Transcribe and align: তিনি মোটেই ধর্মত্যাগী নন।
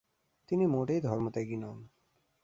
তিনি 0.49 0.65
মোটেই 0.67 0.99
ধর্মত্যাগী 1.01 1.57
নন। 1.57 1.77